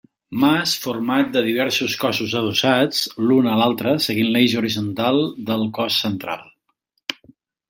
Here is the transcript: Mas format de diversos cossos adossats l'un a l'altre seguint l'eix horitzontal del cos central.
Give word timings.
Mas 0.43 0.71
format 0.85 1.27
de 1.35 1.43
diversos 1.47 1.97
cossos 2.03 2.33
adossats 2.39 3.03
l'un 3.27 3.51
a 3.51 3.59
l'altre 3.61 3.93
seguint 4.07 4.33
l'eix 4.37 4.57
horitzontal 4.63 5.23
del 5.51 5.69
cos 5.79 6.01
central. 6.07 6.45